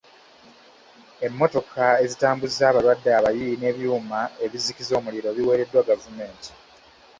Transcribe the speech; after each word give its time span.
Emmotoka 1.25 1.83
ezitambuza 2.03 2.63
abalwadde 2.67 3.09
abayi 3.19 3.47
n'ebyuma 3.59 4.19
ebizikiza 4.45 4.93
omuliro 4.99 5.29
biweereddwa 5.37 5.87
gavumenti. 5.89 6.49